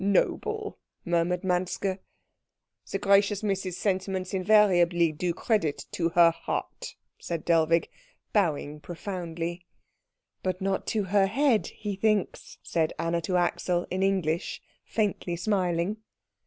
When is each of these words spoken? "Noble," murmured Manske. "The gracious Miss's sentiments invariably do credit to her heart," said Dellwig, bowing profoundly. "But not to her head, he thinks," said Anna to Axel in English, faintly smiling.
"Noble," 0.03 0.79
murmured 1.05 1.43
Manske. 1.43 1.99
"The 2.91 2.97
gracious 2.97 3.43
Miss's 3.43 3.77
sentiments 3.77 4.33
invariably 4.33 5.11
do 5.11 5.31
credit 5.31 5.85
to 5.91 6.09
her 6.09 6.31
heart," 6.31 6.95
said 7.19 7.45
Dellwig, 7.45 7.87
bowing 8.33 8.79
profoundly. 8.79 9.67
"But 10.41 10.59
not 10.59 10.87
to 10.87 11.03
her 11.03 11.27
head, 11.27 11.67
he 11.67 11.95
thinks," 11.95 12.57
said 12.63 12.93
Anna 12.97 13.21
to 13.21 13.37
Axel 13.37 13.85
in 13.91 14.01
English, 14.01 14.59
faintly 14.85 15.35
smiling. 15.35 15.97